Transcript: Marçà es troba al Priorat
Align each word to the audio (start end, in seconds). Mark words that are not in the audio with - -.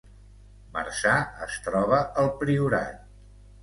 Marçà 0.77 1.13
es 1.51 1.61
troba 1.69 2.03
al 2.25 2.35
Priorat 2.43 3.09